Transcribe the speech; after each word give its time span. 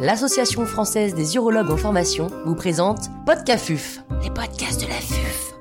l'Association 0.00 0.64
française 0.64 1.14
des 1.14 1.34
urologues 1.34 1.70
en 1.70 1.76
formation 1.76 2.28
vous 2.44 2.54
présente 2.54 3.08
Podcafuf, 3.26 3.98
les 4.22 4.30
podcasts 4.30 4.80
de 4.80 4.86
la 4.86 4.94
FUF. 4.94 5.54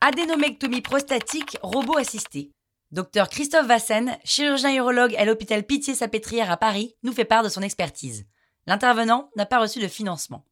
Adénomectomie 0.00 0.80
prostatique 0.80 1.58
robot 1.62 1.98
assisté. 1.98 2.52
Docteur 2.90 3.28
Christophe 3.28 3.66
Vassen, 3.66 4.16
chirurgien 4.24 4.74
urologue 4.74 5.14
à 5.16 5.26
l'hôpital 5.26 5.62
Pitié-Salpêtrière 5.64 6.50
à 6.50 6.56
Paris, 6.56 6.96
nous 7.02 7.12
fait 7.12 7.26
part 7.26 7.42
de 7.42 7.50
son 7.50 7.60
expertise. 7.60 8.24
L'intervenant 8.66 9.28
n'a 9.36 9.44
pas 9.44 9.60
reçu 9.60 9.78
de 9.78 9.88
financement. 9.88 10.46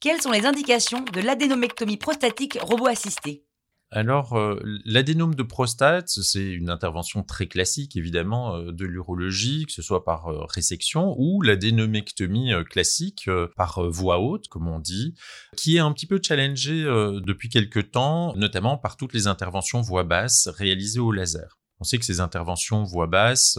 Quelles 0.00 0.20
sont 0.20 0.32
les 0.32 0.46
indications 0.46 1.04
de 1.12 1.20
l'adénomectomie 1.20 1.98
prostatique 1.98 2.58
robot 2.62 2.86
assistée 2.86 3.44
alors, 3.92 4.34
euh, 4.34 4.60
l'adénome 4.84 5.34
de 5.34 5.42
prostate, 5.42 6.08
c'est 6.08 6.48
une 6.48 6.70
intervention 6.70 7.24
très 7.24 7.48
classique, 7.48 7.96
évidemment, 7.96 8.54
euh, 8.54 8.70
de 8.70 8.84
l'urologie, 8.84 9.66
que 9.66 9.72
ce 9.72 9.82
soit 9.82 10.04
par 10.04 10.28
euh, 10.28 10.44
résection 10.44 11.16
ou 11.18 11.42
l'adénomectomie 11.42 12.52
classique 12.68 13.28
par 13.56 13.82
voie 13.90 14.20
haute, 14.20 14.46
comme 14.46 14.68
on 14.68 14.78
dit, 14.78 15.14
qui 15.56 15.76
est 15.76 15.80
un 15.80 15.92
petit 15.92 16.06
peu 16.06 16.20
challengée 16.22 16.84
depuis 16.84 17.48
quelques 17.48 17.90
temps, 17.90 18.34
notamment 18.36 18.76
par 18.76 18.96
toutes 18.96 19.12
les 19.12 19.26
interventions 19.26 19.80
voie 19.80 20.04
basse 20.04 20.48
réalisées 20.48 21.00
au 21.00 21.10
laser. 21.10 21.58
On 21.80 21.84
sait 21.84 21.98
que 21.98 22.04
ces 22.04 22.20
interventions 22.20 22.84
voix 22.84 23.06
basse 23.06 23.58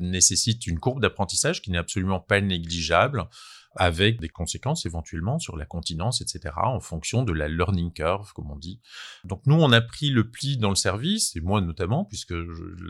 nécessitent 0.00 0.66
une 0.66 0.78
courbe 0.78 1.00
d'apprentissage 1.00 1.62
qui 1.62 1.70
n'est 1.70 1.78
absolument 1.78 2.20
pas 2.20 2.40
négligeable 2.40 3.28
avec 3.76 4.20
des 4.20 4.28
conséquences 4.28 4.86
éventuellement 4.86 5.38
sur 5.38 5.56
la 5.56 5.66
continence, 5.66 6.20
etc., 6.20 6.54
en 6.56 6.80
fonction 6.80 7.22
de 7.22 7.32
la 7.32 7.48
learning 7.48 7.92
curve, 7.92 8.32
comme 8.32 8.50
on 8.50 8.56
dit. 8.56 8.80
Donc 9.24 9.42
nous, 9.46 9.56
on 9.56 9.72
a 9.72 9.80
pris 9.80 10.10
le 10.10 10.30
pli 10.30 10.56
dans 10.56 10.70
le 10.70 10.76
service, 10.76 11.36
et 11.36 11.40
moi 11.40 11.60
notamment, 11.60 12.04
puisque 12.04 12.34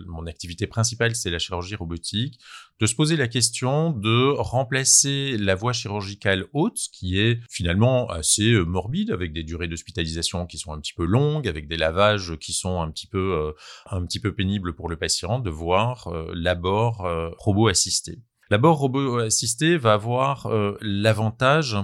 mon 0.06 0.26
activité 0.26 0.66
principale, 0.66 1.14
c'est 1.14 1.30
la 1.30 1.38
chirurgie 1.38 1.76
robotique, 1.76 2.38
de 2.80 2.86
se 2.86 2.94
poser 2.94 3.16
la 3.16 3.28
question 3.28 3.90
de 3.90 4.34
remplacer 4.38 5.36
la 5.36 5.54
voie 5.54 5.72
chirurgicale 5.72 6.46
haute, 6.52 6.78
qui 6.92 7.18
est 7.18 7.40
finalement 7.50 8.08
assez 8.08 8.52
euh, 8.52 8.64
morbide, 8.64 9.10
avec 9.10 9.32
des 9.32 9.42
durées 9.42 9.68
d'hospitalisation 9.68 10.46
qui 10.46 10.58
sont 10.58 10.72
un 10.72 10.80
petit 10.80 10.94
peu 10.94 11.04
longues, 11.04 11.48
avec 11.48 11.66
des 11.66 11.76
lavages 11.76 12.36
qui 12.38 12.52
sont 12.52 12.80
un 12.80 12.90
petit 12.90 13.06
peu, 13.06 13.34
euh, 13.34 13.52
un 13.86 14.04
petit 14.06 14.20
peu 14.20 14.34
pénibles 14.34 14.74
pour 14.74 14.88
le 14.88 14.96
patient, 14.96 15.38
de 15.38 15.50
voir 15.50 16.08
euh, 16.08 16.30
l'abord 16.34 17.06
robot 17.38 17.68
assisté. 17.68 18.18
L'abord 18.50 18.78
robot 18.78 19.18
assisté 19.18 19.76
va 19.76 19.92
avoir 19.92 20.46
euh, 20.46 20.78
l'avantage 20.80 21.76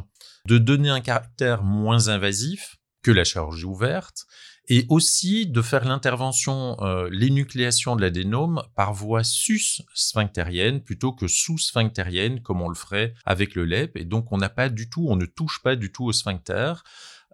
de 0.47 0.59
donner 0.59 0.89
un 0.89 1.01
caractère 1.01 1.62
moins 1.62 2.09
invasif 2.09 2.77
que 3.03 3.11
la 3.11 3.25
chirurgie 3.25 3.67
ouverte 3.67 4.27
et 4.69 4.87
aussi 4.89 5.47
de 5.47 5.61
faire 5.61 5.85
l'intervention, 5.85 6.77
euh, 6.81 7.09
l'énucléation 7.11 7.97
de 7.97 8.01
l'adénome 8.01 8.62
par 8.75 8.95
voie 8.95 9.25
sus-sphinctérienne 9.25 10.81
plutôt 10.83 11.12
que 11.12 11.29
sous-sphinctérienne 11.29 12.41
comme 12.41 12.62
on 12.62 12.70
le 12.70 12.75
ferait 12.75 13.12
avec 13.27 13.55
le 13.55 13.67
LEP. 13.67 13.98
Et 13.98 14.05
donc 14.05 14.33
on 14.33 14.39
n'a 14.39 14.48
pas 14.48 14.70
du 14.70 14.89
tout, 14.89 15.07
on 15.09 15.17
ne 15.17 15.27
touche 15.27 15.62
pas 15.62 15.77
du 15.77 15.92
tout 15.92 16.05
au 16.05 16.12
sphincter 16.12 16.73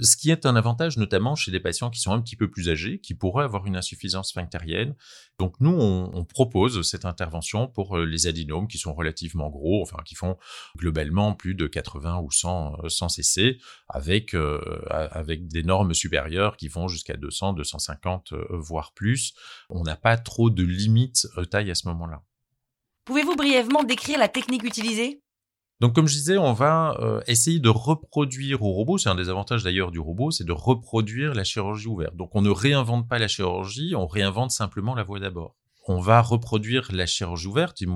ce 0.03 0.17
qui 0.17 0.31
est 0.31 0.47
un 0.47 0.57
avantage 0.57 0.97
notamment 0.97 1.35
chez 1.35 1.51
des 1.51 1.61
patients 1.61 1.91
qui 1.91 2.01
sont 2.01 2.13
un 2.13 2.21
petit 2.21 2.37
peu 2.37 2.51
plus 2.51 2.69
âgés, 2.69 3.01
qui 3.01 3.15
pourraient 3.15 3.45
avoir 3.45 3.67
une 3.67 3.77
insuffisance 3.77 4.31
sphinctérienne. 4.31 4.95
Donc 5.39 5.57
nous, 5.61 5.71
on, 5.71 6.25
propose 6.25 6.89
cette 6.89 7.07
intervention 7.07 7.67
pour 7.67 7.99
euh, 7.99 8.05
les 8.05 8.27
adénomes 8.27 8.69
qui 8.69 8.79
sont 8.79 8.95
relativement 8.95 9.49
gros, 9.49 9.83
enfin 9.83 9.99
qui 10.05 10.15
font 10.15 10.37
globalement 10.77 11.35
plus 11.35 11.55
de 11.55 11.67
80 11.67 12.21
ou 12.21 12.31
100, 12.31 12.89
100 12.89 13.09
cc, 13.09 13.59
avec, 13.89 14.35
euh, 14.35 14.61
avec 14.91 15.49
des 15.49 15.63
normes 15.63 15.93
supérieures 15.95 16.57
qui 16.57 16.69
vont 16.69 16.89
jusqu'à 16.89 17.17
200, 17.17 17.55
250, 17.55 18.33
euh, 18.33 18.47
voire 18.51 18.93
plus. 18.93 19.35
On 19.71 19.83
n'a 19.83 19.97
pas 19.97 20.17
trop 20.17 20.51
de 20.51 20.63
limites 20.63 21.27
taille 21.51 21.71
à 21.71 21.75
ce 21.75 21.89
moment-là. 21.89 22.23
Pouvez-vous 23.05 23.35
brièvement 23.35 23.83
décrire 23.83 24.19
la 24.19 24.29
technique 24.29 24.63
utilisée? 24.63 25.23
Donc, 25.81 25.95
comme 25.95 26.07
je 26.07 26.15
disais, 26.15 26.37
on 26.37 26.53
va 26.53 26.97
euh, 27.01 27.23
essayer 27.27 27.59
de 27.59 27.71
reproduire 27.71 28.63
au 28.63 28.73
robot, 28.73 28.99
c'est 28.99 29.09
un 29.09 29.15
des 29.15 29.31
avantages 29.31 29.65
d'ailleurs 29.65 29.91
du 29.91 29.99
robot, 29.99 30.31
c'est 30.31 30.45
de 30.45 30.53
reproduire 30.53 31.33
la 31.33 31.43
chirurgie 31.43 31.89
ouverte. 31.89 32.15
Donc, 32.17 32.31
on 32.35 32.43
ne 32.43 32.51
réinvente 32.51 33.09
pas 33.09 33.19
la 33.19 33.29
chirurgie, 33.29 33.95
on 33.97 34.07
réinvente 34.07 34.51
simplement 34.51 34.95
la 34.95 35.05
voie 35.05 35.21
d'abord. 35.21 35.57
On 35.89 35.99
va 35.99 36.21
reproduire 36.21 36.89
la 36.93 37.07
chirurgie 37.07 37.47
ouverte. 37.47 37.81
Et 37.81 37.87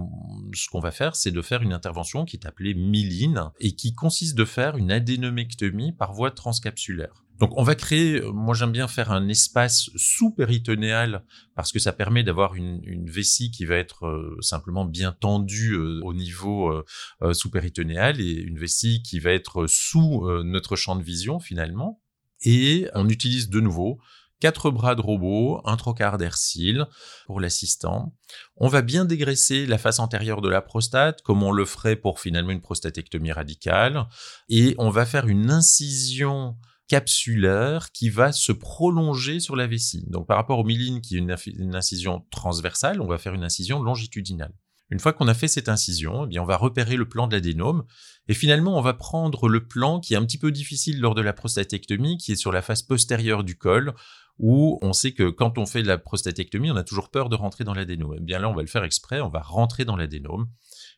ce 0.54 0.68
qu'on 0.70 0.80
va 0.80 0.90
faire, 0.90 1.14
c'est 1.14 1.30
de 1.30 1.42
faire 1.42 1.60
une 1.60 1.74
intervention 1.74 2.24
qui 2.24 2.36
est 2.36 2.46
appelée 2.46 2.72
myline 2.72 3.50
et 3.60 3.72
qui 3.72 3.94
consiste 3.94 4.34
de 4.34 4.46
faire 4.46 4.78
une 4.78 4.90
adénomectomie 4.90 5.92
par 5.92 6.14
voie 6.14 6.30
transcapsulaire. 6.30 7.23
Donc 7.38 7.50
on 7.56 7.62
va 7.64 7.74
créer, 7.74 8.20
euh, 8.20 8.30
moi 8.32 8.54
j'aime 8.54 8.72
bien 8.72 8.86
faire 8.86 9.10
un 9.10 9.28
espace 9.28 9.90
sous-péritonéal 9.96 11.24
parce 11.56 11.72
que 11.72 11.78
ça 11.78 11.92
permet 11.92 12.22
d'avoir 12.22 12.54
une, 12.54 12.80
vessie 13.10 13.50
qui 13.50 13.64
va 13.64 13.76
être 13.76 14.06
euh, 14.06 14.36
simplement 14.40 14.84
bien 14.84 15.12
tendue 15.12 15.72
euh, 15.72 16.00
au 16.04 16.14
niveau 16.14 16.84
sous-péritonéal 17.32 18.20
et 18.20 18.32
une 18.32 18.58
vessie 18.58 19.02
qui 19.02 19.18
va 19.18 19.30
être 19.30 19.66
sous 19.66 20.26
notre 20.44 20.76
champ 20.76 20.96
de 20.96 21.02
vision 21.02 21.40
finalement. 21.40 22.00
Et 22.42 22.88
on 22.94 23.08
utilise 23.08 23.48
de 23.48 23.60
nouveau 23.60 23.98
quatre 24.40 24.70
bras 24.70 24.94
de 24.94 25.00
robot, 25.00 25.62
un 25.64 25.76
trocard 25.76 26.18
d'Ercil 26.18 26.86
pour 27.26 27.40
l'assistant. 27.40 28.14
On 28.56 28.68
va 28.68 28.82
bien 28.82 29.04
dégraisser 29.04 29.64
la 29.66 29.78
face 29.78 30.00
antérieure 30.00 30.42
de 30.42 30.48
la 30.48 30.60
prostate, 30.60 31.22
comme 31.22 31.42
on 31.42 31.52
le 31.52 31.64
ferait 31.64 31.96
pour 31.96 32.20
finalement 32.20 32.50
une 32.50 32.60
prostatectomie 32.60 33.32
radicale. 33.32 34.06
Et 34.48 34.74
on 34.78 34.90
va 34.90 35.06
faire 35.06 35.28
une 35.28 35.50
incision 35.50 36.56
capsulaire 36.88 37.90
qui 37.92 38.10
va 38.10 38.32
se 38.32 38.52
prolonger 38.52 39.40
sur 39.40 39.56
la 39.56 39.66
vessie. 39.66 40.04
Donc 40.08 40.26
par 40.26 40.36
rapport 40.36 40.58
au 40.58 40.64
myline 40.64 41.00
qui 41.00 41.16
est 41.16 41.18
une, 41.18 41.74
incision 41.74 42.24
transversale, 42.30 43.00
on 43.00 43.06
va 43.06 43.18
faire 43.18 43.34
une 43.34 43.44
incision 43.44 43.82
longitudinale. 43.82 44.52
Une 44.90 45.00
fois 45.00 45.14
qu'on 45.14 45.28
a 45.28 45.34
fait 45.34 45.48
cette 45.48 45.70
incision, 45.70 46.24
eh 46.24 46.28
bien 46.28 46.42
on 46.42 46.46
va 46.46 46.56
repérer 46.56 46.96
le 46.96 47.08
plan 47.08 47.26
de 47.26 47.34
l'adénome 47.34 47.84
et 48.28 48.34
finalement 48.34 48.76
on 48.76 48.82
va 48.82 48.92
prendre 48.92 49.48
le 49.48 49.66
plan 49.66 49.98
qui 49.98 50.14
est 50.14 50.16
un 50.16 50.24
petit 50.24 50.38
peu 50.38 50.52
difficile 50.52 51.00
lors 51.00 51.14
de 51.14 51.22
la 51.22 51.32
prostatectomie, 51.32 52.18
qui 52.18 52.32
est 52.32 52.36
sur 52.36 52.52
la 52.52 52.60
face 52.60 52.82
postérieure 52.82 53.44
du 53.44 53.56
col, 53.56 53.94
où 54.38 54.78
on 54.82 54.92
sait 54.92 55.12
que 55.12 55.30
quand 55.30 55.58
on 55.58 55.66
fait 55.66 55.82
la 55.82 55.96
prostatectomie, 55.96 56.70
on 56.70 56.76
a 56.76 56.84
toujours 56.84 57.08
peur 57.08 57.28
de 57.28 57.36
rentrer 57.36 57.64
dans 57.64 57.74
l'adénome. 57.74 58.16
Eh 58.18 58.20
bien 58.20 58.38
là, 58.38 58.48
on 58.48 58.54
va 58.54 58.62
le 58.62 58.68
faire 58.68 58.84
exprès, 58.84 59.20
on 59.20 59.30
va 59.30 59.40
rentrer 59.40 59.84
dans 59.84 59.96
l'adénome 59.96 60.48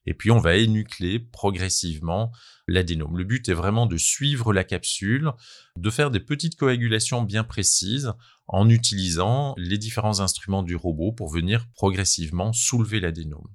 et 0.06 0.14
puis 0.14 0.30
on 0.30 0.38
va 0.38 0.56
énucléer 0.56 1.18
progressivement 1.18 2.32
l'adénome. 2.68 3.16
Le 3.16 3.24
but 3.24 3.48
est 3.48 3.54
vraiment 3.54 3.86
de 3.86 3.96
suivre 3.96 4.52
la 4.52 4.64
capsule, 4.64 5.32
de 5.76 5.90
faire 5.90 6.10
des 6.10 6.20
petites 6.20 6.56
coagulations 6.56 7.22
bien 7.22 7.44
précises 7.44 8.12
en 8.46 8.68
utilisant 8.68 9.54
les 9.58 9.78
différents 9.78 10.20
instruments 10.20 10.62
du 10.62 10.76
robot 10.76 11.12
pour 11.12 11.28
venir 11.28 11.66
progressivement 11.74 12.52
soulever 12.52 13.00
l'adénome 13.00 13.48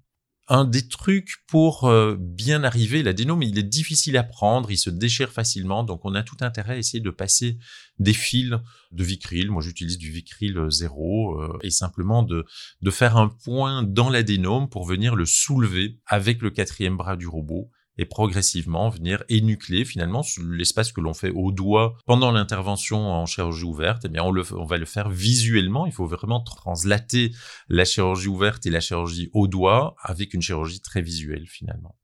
un 0.51 0.65
des 0.65 0.85
trucs 0.85 1.37
pour 1.47 1.85
euh, 1.85 2.17
bien 2.19 2.65
arriver, 2.65 3.03
l'adénome, 3.03 3.41
il 3.41 3.57
est 3.57 3.63
difficile 3.63 4.17
à 4.17 4.23
prendre, 4.23 4.69
il 4.69 4.77
se 4.77 4.89
déchire 4.89 5.31
facilement, 5.31 5.85
donc 5.85 6.01
on 6.03 6.13
a 6.13 6.23
tout 6.23 6.35
intérêt 6.41 6.73
à 6.73 6.77
essayer 6.77 6.99
de 6.99 7.09
passer 7.09 7.57
des 7.99 8.11
fils 8.11 8.51
de 8.91 9.03
Vicryl. 9.03 9.49
Moi, 9.49 9.61
j'utilise 9.61 9.97
du 9.97 10.11
Vicryl 10.11 10.59
zéro 10.69 11.41
euh, 11.41 11.57
et 11.63 11.69
simplement 11.69 12.21
de, 12.21 12.45
de 12.81 12.91
faire 12.91 13.15
un 13.15 13.29
point 13.29 13.81
dans 13.81 14.09
l'adénome 14.09 14.67
pour 14.67 14.85
venir 14.85 15.15
le 15.15 15.25
soulever 15.25 15.99
avec 16.05 16.41
le 16.41 16.49
quatrième 16.49 16.97
bras 16.97 17.15
du 17.15 17.27
robot 17.27 17.71
et 18.01 18.05
progressivement 18.05 18.89
venir 18.89 19.23
énucléer 19.29 19.85
finalement 19.85 20.23
l'espace 20.49 20.91
que 20.91 21.01
l'on 21.01 21.13
fait 21.13 21.29
au 21.29 21.51
doigt 21.51 21.97
pendant 22.07 22.31
l'intervention 22.31 22.97
en 22.97 23.27
chirurgie 23.27 23.63
ouverte. 23.63 24.05
Eh 24.05 24.09
bien, 24.09 24.23
on, 24.23 24.31
le, 24.31 24.43
on 24.55 24.65
va 24.65 24.79
le 24.79 24.85
faire 24.85 25.09
visuellement. 25.09 25.85
Il 25.85 25.91
faut 25.91 26.07
vraiment 26.07 26.41
translater 26.41 27.31
la 27.69 27.85
chirurgie 27.85 28.27
ouverte 28.27 28.65
et 28.65 28.71
la 28.71 28.79
chirurgie 28.79 29.29
au 29.33 29.47
doigt 29.47 29.95
avec 30.01 30.33
une 30.33 30.41
chirurgie 30.41 30.81
très 30.81 31.03
visuelle 31.03 31.45
finalement. 31.47 31.95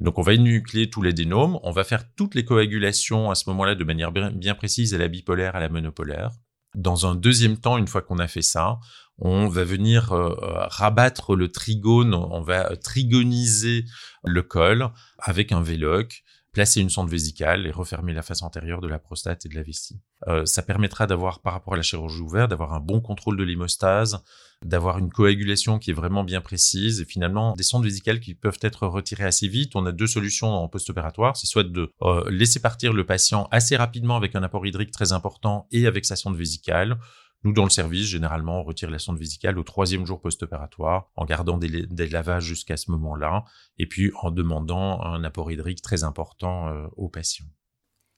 donc, 0.00 0.18
on 0.18 0.22
va 0.22 0.34
énucléer 0.34 0.90
tous 0.90 1.02
les 1.02 1.12
dénomes. 1.12 1.60
On 1.62 1.70
va 1.70 1.84
faire 1.84 2.12
toutes 2.16 2.34
les 2.34 2.44
coagulations 2.44 3.30
à 3.30 3.36
ce 3.36 3.48
moment-là 3.50 3.76
de 3.76 3.84
manière 3.84 4.10
bien 4.10 4.54
précise 4.56 4.94
à 4.94 4.98
la 4.98 5.06
bipolaire, 5.06 5.54
à 5.54 5.60
la 5.60 5.68
monopolaire. 5.68 6.32
Dans 6.76 7.06
un 7.06 7.14
deuxième 7.14 7.56
temps, 7.56 7.78
une 7.78 7.88
fois 7.88 8.02
qu'on 8.02 8.18
a 8.18 8.28
fait 8.28 8.42
ça, 8.42 8.78
on 9.18 9.48
va 9.48 9.64
venir 9.64 10.12
euh, 10.12 10.36
euh, 10.42 10.66
rabattre 10.68 11.34
le 11.34 11.48
trigone, 11.48 12.14
on 12.14 12.42
va 12.42 12.76
trigoniser 12.76 13.84
le 14.24 14.42
col 14.42 14.90
avec 15.18 15.52
un 15.52 15.62
véloc, 15.62 16.22
placer 16.56 16.80
une 16.80 16.88
sonde 16.88 17.10
vésicale 17.10 17.66
et 17.66 17.70
refermer 17.70 18.14
la 18.14 18.22
face 18.22 18.42
antérieure 18.42 18.80
de 18.80 18.88
la 18.88 18.98
prostate 18.98 19.44
et 19.44 19.50
de 19.50 19.54
la 19.54 19.62
vessie. 19.62 20.00
Euh, 20.26 20.46
ça 20.46 20.62
permettra 20.62 21.06
d'avoir, 21.06 21.40
par 21.40 21.52
rapport 21.52 21.74
à 21.74 21.76
la 21.76 21.82
chirurgie 21.82 22.22
ouverte, 22.22 22.48
d'avoir 22.48 22.72
un 22.72 22.80
bon 22.80 23.02
contrôle 23.02 23.36
de 23.36 23.44
l'hémostase, 23.44 24.22
d'avoir 24.64 24.96
une 24.96 25.10
coagulation 25.10 25.78
qui 25.78 25.90
est 25.90 25.92
vraiment 25.92 26.24
bien 26.24 26.40
précise 26.40 27.02
et 27.02 27.04
finalement 27.04 27.54
des 27.56 27.62
sondes 27.62 27.84
vésicales 27.84 28.20
qui 28.20 28.34
peuvent 28.34 28.58
être 28.62 28.86
retirées 28.86 29.26
assez 29.26 29.48
vite. 29.48 29.76
On 29.76 29.84
a 29.84 29.92
deux 29.92 30.06
solutions 30.06 30.48
en 30.48 30.66
post-opératoire, 30.66 31.36
c'est 31.36 31.46
soit 31.46 31.62
de 31.62 31.92
laisser 32.30 32.60
partir 32.60 32.94
le 32.94 33.04
patient 33.04 33.48
assez 33.50 33.76
rapidement 33.76 34.16
avec 34.16 34.34
un 34.34 34.42
apport 34.42 34.66
hydrique 34.66 34.92
très 34.92 35.12
important 35.12 35.68
et 35.72 35.86
avec 35.86 36.06
sa 36.06 36.16
sonde 36.16 36.36
vésicale, 36.36 36.96
nous, 37.46 37.52
dans 37.52 37.64
le 37.64 37.70
service, 37.70 38.06
généralement, 38.06 38.60
on 38.60 38.64
retire 38.64 38.90
la 38.90 38.98
sonde 38.98 39.18
vésicale 39.18 39.58
au 39.58 39.62
troisième 39.62 40.04
jour 40.04 40.20
post-opératoire, 40.20 41.10
en 41.14 41.24
gardant 41.24 41.58
des, 41.58 41.86
lavages 42.08 42.44
jusqu'à 42.44 42.76
ce 42.76 42.90
moment-là, 42.90 43.44
et 43.78 43.86
puis 43.86 44.10
en 44.20 44.30
demandant 44.30 45.00
un 45.02 45.22
apport 45.22 45.50
hydrique 45.52 45.80
très 45.80 46.02
important 46.02 46.68
euh, 46.68 46.86
aux 46.96 47.08
patients. 47.08 47.46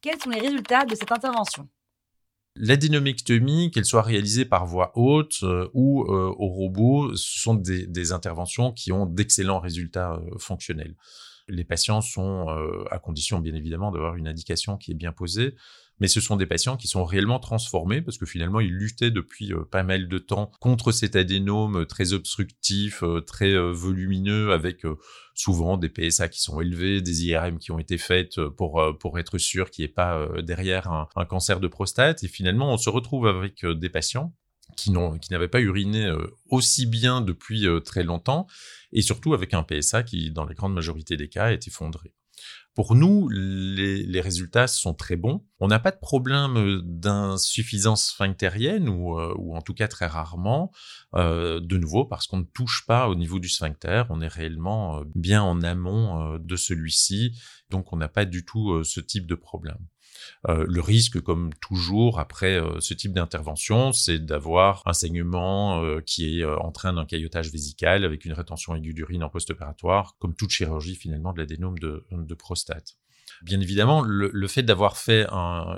Quels 0.01 0.19
sont 0.19 0.31
les 0.31 0.41
résultats 0.41 0.87
de 0.87 0.95
cette 0.95 1.13
intervention? 1.13 1.69
L'adénomectomie, 2.57 3.71
qu'elle 3.71 3.85
soit 3.85 4.03
réalisée 4.03 4.45
par 4.45 4.67
voie 4.67 4.93
haute 4.97 5.45
ou 5.75 6.01
au 6.03 6.49
robot, 6.49 7.15
ce 7.15 7.41
sont 7.41 7.55
des, 7.55 7.87
des 7.87 8.13
interventions 8.13 8.73
qui 8.73 8.91
ont 8.91 9.07
d'excellents 9.07 9.61
résultats 9.61 10.21
fonctionnels. 10.39 10.97
Les 11.49 11.65
patients 11.65 12.01
sont, 12.01 12.49
à 12.91 12.99
condition 12.99 13.41
bien 13.41 13.55
évidemment 13.55 13.91
d'avoir 13.91 14.17
une 14.17 14.29
indication 14.29 14.77
qui 14.77 14.93
est 14.93 14.95
bien 14.95 15.13
posée, 15.13 15.55
mais 16.01 16.09
ce 16.09 16.21
sont 16.21 16.37
des 16.37 16.47
patients 16.47 16.77
qui 16.77 16.89
sont 16.89 17.05
réellement 17.05 17.39
transformés 17.39 18.03
parce 18.03 18.19
que 18.19 18.27
finalement 18.27 18.61
ils 18.61 18.73
luttaient 18.73 19.11
depuis 19.11 19.53
euh, 19.53 19.65
pas 19.65 19.83
mal 19.83 20.09
de 20.09 20.19
temps 20.19 20.51
contre 20.61 20.93
cet 20.93 21.17
adénome 21.17 21.87
très 21.87 22.13
obstructif, 22.13 23.03
euh, 23.03 23.21
très 23.21 23.53
euh, 23.53 23.73
volumineux 23.73 24.53
avec 24.53 24.83
souvent 25.35 25.77
des 25.77 25.89
PSA 25.89 26.29
qui 26.29 26.41
sont 26.41 26.61
élevés, 26.61 27.01
des 27.01 27.27
IRM 27.27 27.59
qui 27.59 27.73
ont 27.73 27.79
été 27.79 27.99
faites 27.99 28.41
pour 28.57 28.83
pour 28.99 29.19
être 29.19 29.39
sûr 29.39 29.71
qu'il 29.71 29.85
n'y 29.85 29.91
ait 29.91 29.95
pas 29.95 30.29
derrière 30.43 30.91
un, 30.91 31.25
cancer 31.27 31.61
de 31.61 31.69
prostate. 31.69 32.25
Et 32.25 32.29
finalement 32.29 32.73
on 32.73 32.77
se 32.77 32.91
retrouve 32.91 33.27
avec 33.27 33.65
des 33.65 33.89
patients 33.89 34.35
qui 34.79 35.33
n'avaient 35.33 35.49
pas 35.49 35.61
uriné 35.61 36.13
aussi 36.49 36.87
bien 36.87 37.21
depuis 37.21 37.67
très 37.85 38.03
longtemps 38.03 38.47
et 38.93 39.03
surtout 39.03 39.35
avec 39.35 39.55
un 39.55 39.63
PSA 39.63 40.03
qui 40.03 40.31
dans 40.31 40.45
la 40.45 40.55
grande 40.55 40.75
majorité 40.75 41.17
des 41.17 41.29
cas 41.29 41.51
est 41.51 41.67
effondré. 41.67 42.15
Pour 42.79 42.95
nous, 42.95 43.29
les, 43.29 44.21
résultats 44.21 44.69
sont 44.69 44.95
très 44.95 45.17
bons. 45.17 45.45
On 45.59 45.67
n'a 45.67 45.81
pas 45.81 45.91
de 45.91 45.99
problème 45.99 46.57
euh, 46.57 46.81
d'insuffisance 46.85 48.11
sphinctérienne 48.11 48.89
ou, 48.89 49.19
euh, 49.19 49.35
en 49.53 49.63
tout 49.63 49.75
cas 49.75 49.89
très 49.89 50.07
rarement, 50.07 50.71
euh, 51.15 51.59
de 51.59 51.77
nouveau 51.77 52.05
parce 52.05 52.29
qu'on 52.29 52.37
ne 52.37 52.45
touche 52.45 52.85
pas 52.87 53.09
au 53.09 53.17
niveau 53.17 53.41
du 53.41 53.49
sphincter. 53.49 54.05
On 54.11 54.21
est 54.21 54.29
réellement 54.29 55.03
bien 55.17 55.43
en 55.43 55.61
amont 55.63 56.39
de 56.39 56.55
celui-ci, 56.55 57.37
donc 57.69 57.93
on 57.93 57.97
n'a 57.97 58.09
pas 58.09 58.25
du 58.25 58.45
tout 58.45 58.85
ce 58.85 59.01
type 59.01 59.27
de 59.27 59.35
problème. 59.35 59.79
Euh, 60.49 60.65
le 60.69 60.81
risque, 60.81 61.21
comme 61.21 61.53
toujours 61.61 62.19
après 62.19 62.61
euh, 62.61 62.81
ce 62.81 62.95
type 62.95 63.13
d'intervention, 63.13 63.93
c'est 63.93 64.19
d'avoir 64.19 64.83
un 64.87 64.93
saignement 64.93 65.83
euh, 65.83 66.01
qui 66.01 66.41
est 66.41 66.45
en 66.45 66.71
train 66.71 66.93
d'un 66.93 67.05
caillotage 67.05 67.51
vésical 67.51 68.05
avec 68.05 68.25
une 68.25 68.33
rétention 68.33 68.75
aiguë 68.75 68.95
d'urine 68.95 69.23
en 69.23 69.29
post-opératoire, 69.29 70.17
comme 70.19 70.35
toute 70.35 70.51
chirurgie 70.51 70.97
finalement 70.97 71.33
de 71.33 71.39
l'adénome 71.39 71.79
de 71.79 72.35
prostate. 72.35 72.97
Bien 73.43 73.61
évidemment, 73.61 74.03
le, 74.03 74.49
fait 74.49 74.63
d'avoir 74.63 74.97
fait 74.97 75.27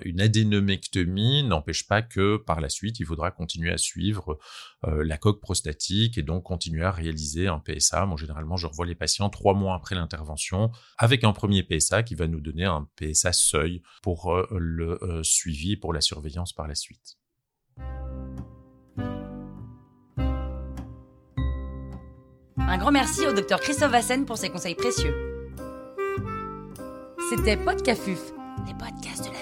une 0.03 0.21
adénomectomie 0.21 1.43
n'empêche 1.43 1.87
pas 1.87 2.03
que 2.03 2.37
par 2.37 2.61
la 2.61 2.69
suite, 2.69 3.01
il 3.01 3.07
faudra 3.07 3.31
continuer 3.31 3.71
à 3.71 3.79
suivre 3.79 4.39
euh, 4.87 5.05
la 5.05 5.19
coque 5.19 5.41
prostatique 5.41 6.17
et 6.17 6.23
donc 6.23 6.45
continuer 6.45 6.85
à 6.85 6.91
réaliser 6.91 7.49
un 7.49 7.59
PSA. 7.59 8.07
Moi, 8.07 8.17
généralement, 8.17 8.57
je 8.57 8.67
revois 8.67 8.87
les 8.87 8.95
patients 8.95 9.29
trois 9.29 9.55
mois 9.55 9.75
après 9.75 9.95
l'intervention 9.95 10.71
avec 10.97 11.25
un 11.25 11.33
premier 11.33 11.62
PSA 11.62 12.03
qui 12.03 12.15
va 12.15 12.27
nous 12.27 12.41
donner 12.41 12.65
un 12.65 12.89
PSA 12.97 13.33
seuil 13.33 13.83
pour 14.03 14.33
euh, 14.33 14.47
le 14.53 15.03
euh, 15.03 15.23
suivi 15.23 15.77
pour 15.77 15.93
la 15.93 16.01
surveillance 16.01 16.53
par 16.53 16.67
la 16.67 16.75
suite. 16.75 17.19
Un 22.56 22.79
grand 22.79 22.93
merci 22.93 23.27
au 23.27 23.33
docteur 23.33 23.61
Christophe 23.61 23.91
Vassen 23.91 24.25
pour 24.25 24.39
ses 24.39 24.49
conseils 24.49 24.77
précieux. 24.77 25.30
C'était 27.31 27.56
Podcafuf, 27.56 28.32
les 28.67 28.75
podcasts 28.75 29.25
de 29.25 29.32
la. 29.32 29.40